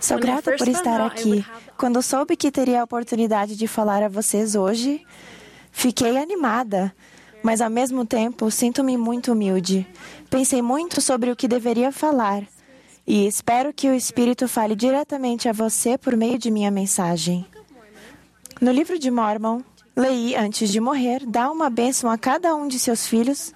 [0.00, 1.44] Sou grata por estar aqui.
[1.76, 5.04] Quando soube que teria a oportunidade de falar a vocês hoje,
[5.70, 6.94] fiquei animada,
[7.42, 9.86] mas ao mesmo tempo sinto-me muito humilde.
[10.28, 12.42] Pensei muito sobre o que deveria falar
[13.06, 17.44] e espero que o Espírito fale diretamente a você por meio de minha mensagem.
[18.60, 19.62] No livro de Mormon,
[19.94, 23.52] Lei, antes de morrer, dá uma bênção a cada um de seus filhos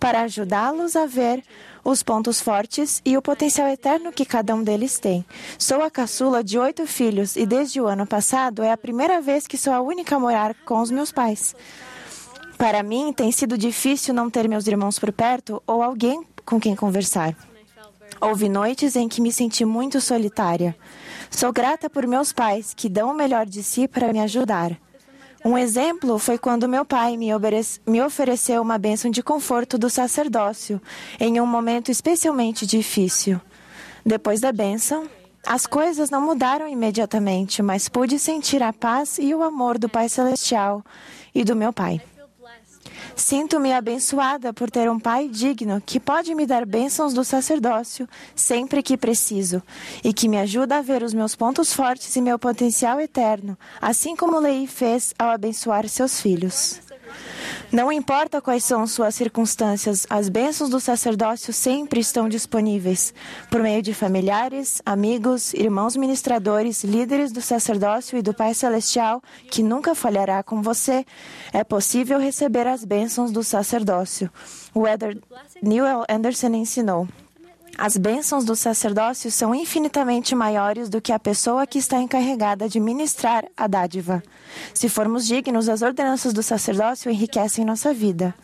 [0.00, 1.42] para ajudá-los a ver
[1.84, 5.24] os pontos fortes e o potencial eterno que cada um deles tem.
[5.58, 9.46] Sou a caçula de oito filhos e desde o ano passado é a primeira vez
[9.46, 11.54] que sou a única a morar com os meus pais.
[12.56, 16.74] Para mim, tem sido difícil não ter meus irmãos por perto ou alguém com quem
[16.74, 17.36] conversar.
[18.20, 20.74] Houve noites em que me senti muito solitária.
[21.30, 24.78] Sou grata por meus pais, que dão o melhor de si para me ajudar.
[25.44, 27.30] Um exemplo foi quando meu pai me,
[28.02, 30.80] ofereceu uma bênção de conforto do sacerdócio
[31.20, 33.38] em um momento especialmente difícil.
[34.06, 35.06] Depois da bênção,
[35.46, 40.08] as coisas não mudaram imediatamente, mas pude sentir a paz e o amor do Pai
[40.08, 40.82] Celestial
[41.34, 42.00] e do meu Pai.
[43.16, 48.82] Sinto-me abençoada por ter um pai digno que pode me dar bênçãos do sacerdócio sempre
[48.82, 49.62] que preciso
[50.02, 54.16] e que me ajuda a ver os meus pontos fortes e meu potencial eterno, assim
[54.16, 56.80] como Lei fez ao abençoar seus filhos.
[57.74, 63.12] Não importa quais são suas circunstâncias, as bênçãos do sacerdócio sempre estão disponíveis
[63.50, 69.60] por meio de familiares, amigos, irmãos ministradores, líderes do sacerdócio e do Pai Celestial, que
[69.60, 71.04] nunca falhará com você.
[71.52, 74.30] É possível receber as bênçãos do sacerdócio.
[74.72, 75.18] O Elder
[75.60, 77.08] Newell Anderson ensinou.
[77.76, 82.78] As bênçãos do sacerdócio são infinitamente maiores do que a pessoa que está encarregada de
[82.78, 84.22] ministrar a dádiva.
[84.72, 88.34] Se formos dignos, as ordenanças do sacerdócio enriquecem nossa vida.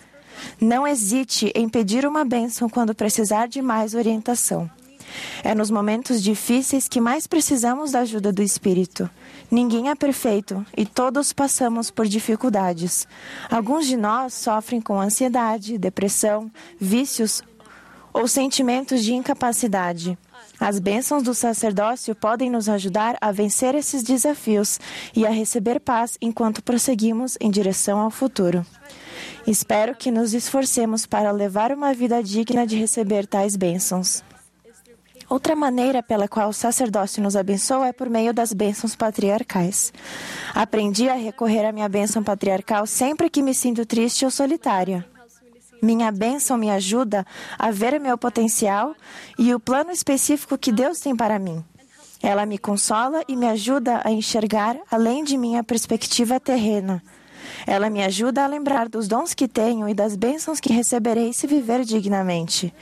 [0.61, 4.69] Não hesite em pedir uma bênção quando precisar de mais orientação.
[5.43, 9.11] É nos momentos difíceis que mais precisamos da ajuda do Espírito.
[9.51, 13.09] Ninguém é perfeito e todos passamos por dificuldades.
[13.51, 17.43] Alguns de nós sofrem com ansiedade, depressão, vícios
[18.13, 20.19] ou sentimentos de incapacidade.
[20.59, 24.79] As bênçãos do sacerdócio podem nos ajudar a vencer esses desafios
[25.17, 28.65] e a receber paz enquanto prosseguimos em direção ao futuro.
[29.47, 34.23] Espero que nos esforcemos para levar uma vida digna de receber tais bênçãos.
[35.31, 39.93] Outra maneira pela qual o sacerdócio nos abençoa é por meio das bênçãos patriarcais.
[40.53, 45.07] Aprendi a recorrer à minha bênção patriarcal sempre que me sinto triste ou solitária.
[45.83, 47.27] Minha bênção me ajuda
[47.59, 48.95] a ver meu potencial
[49.39, 51.65] e o plano específico que Deus tem para mim.
[52.23, 57.03] Ela me consola e me ajuda a enxergar além de minha perspectiva terrena.
[57.67, 61.47] Ela me ajuda a lembrar dos dons que tenho e das bênçãos que receberei se
[61.47, 62.75] viver dignamente.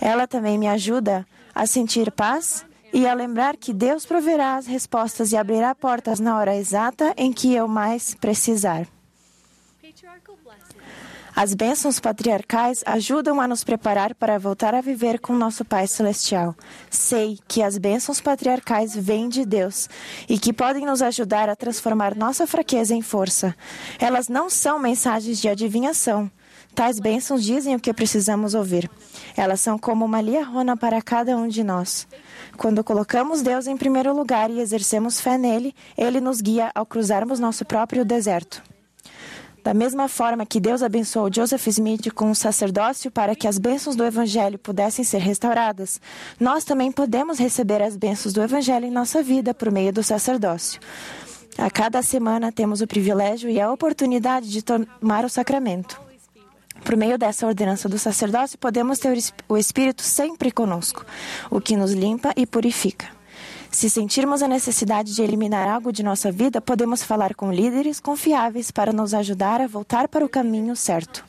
[0.00, 5.32] Ela também me ajuda a sentir paz e a lembrar que Deus proverá as respostas
[5.32, 8.86] e abrirá portas na hora exata em que eu mais precisar.
[11.34, 16.54] As bênçãos patriarcais ajudam a nos preparar para voltar a viver com nosso Pai Celestial.
[16.90, 19.88] Sei que as bênçãos patriarcais vêm de Deus
[20.28, 23.56] e que podem nos ajudar a transformar nossa fraqueza em força.
[23.98, 26.30] Elas não são mensagens de adivinhação.
[26.74, 28.90] Tais bênçãos dizem o que precisamos ouvir.
[29.34, 32.06] Elas são como uma liarrona para cada um de nós.
[32.58, 37.40] Quando colocamos Deus em primeiro lugar e exercemos fé nele, ele nos guia ao cruzarmos
[37.40, 38.71] nosso próprio deserto.
[39.62, 43.94] Da mesma forma que Deus abençoou Joseph Smith com o sacerdócio para que as bênçãos
[43.94, 46.00] do Evangelho pudessem ser restauradas,
[46.40, 50.80] nós também podemos receber as bênçãos do Evangelho em nossa vida por meio do sacerdócio.
[51.56, 56.00] A cada semana temos o privilégio e a oportunidade de tomar o sacramento.
[56.84, 59.16] Por meio dessa ordenança do sacerdócio, podemos ter
[59.48, 61.06] o Espírito sempre conosco,
[61.50, 63.21] o que nos limpa e purifica.
[63.72, 68.70] Se sentirmos a necessidade de eliminar algo de nossa vida, podemos falar com líderes confiáveis
[68.70, 71.24] para nos ajudar a voltar para o caminho certo.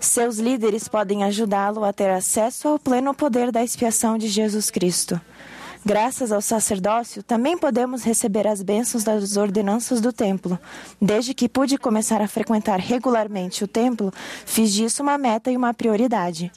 [0.00, 5.18] Seus líderes podem ajudá-lo a ter acesso ao pleno poder da expiação de Jesus Cristo.
[5.86, 10.58] Graças ao sacerdócio, também podemos receber as bênçãos das ordenanças do templo.
[11.00, 14.12] Desde que pude começar a frequentar regularmente o templo,
[14.44, 16.50] fiz disso uma meta e uma prioridade.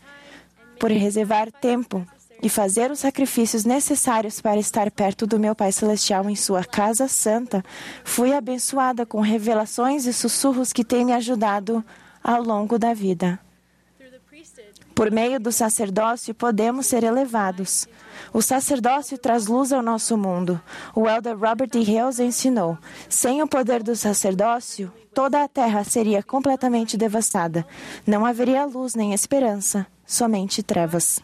[0.79, 2.05] Por reservar tempo
[2.45, 7.07] e fazer os sacrifícios necessários para estar perto do meu Pai Celestial em sua casa
[7.07, 7.65] santa,
[8.03, 11.83] fui abençoada com revelações e sussurros que têm me ajudado
[12.23, 13.39] ao longo da vida.
[14.93, 17.87] Por meio do sacerdócio, podemos ser elevados.
[18.31, 20.61] O sacerdócio traz luz ao nosso mundo.
[20.93, 21.79] O elder Robert D.
[21.79, 22.77] Hales ensinou:
[23.09, 27.65] sem o poder do sacerdócio, toda a terra seria completamente devastada.
[28.05, 31.19] Não haveria luz nem esperança, somente trevas.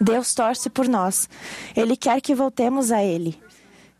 [0.00, 1.28] Deus torce por nós.
[1.76, 3.38] Ele quer que voltemos a Ele.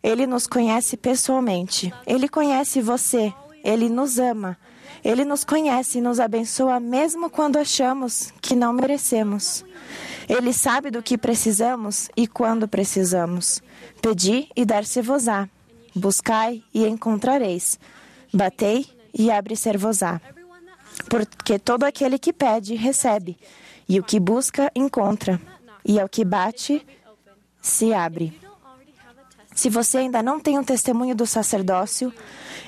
[0.03, 1.93] Ele nos conhece pessoalmente.
[2.07, 3.33] Ele conhece você.
[3.63, 4.57] Ele nos ama.
[5.05, 9.65] Ele nos conhece e nos abençoa mesmo quando achamos que não merecemos.
[10.29, 13.63] Ele sabe do que precisamos e quando precisamos.
[14.01, 15.49] Pedi e dar-se-vos-á.
[15.95, 17.79] Buscai e encontrareis.
[18.33, 20.21] Batei e abre-se-vos-á.
[21.09, 23.37] Porque todo aquele que pede, recebe.
[23.89, 25.41] E o que busca, encontra.
[25.85, 26.87] E ao que bate,
[27.61, 28.39] se abre.
[29.55, 32.13] Se você ainda não tem um testemunho do sacerdócio,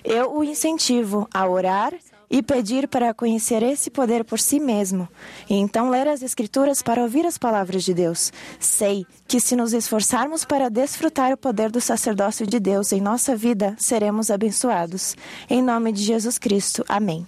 [0.04, 1.94] eu o incentivo a orar
[2.32, 5.06] e pedir para conhecer esse poder por si mesmo,
[5.50, 8.32] e então ler as Escrituras para ouvir as palavras de Deus.
[8.58, 13.36] Sei que se nos esforçarmos para desfrutar o poder do sacerdócio de Deus em nossa
[13.36, 15.14] vida, seremos abençoados.
[15.48, 16.82] Em nome de Jesus Cristo.
[16.88, 17.26] Amém.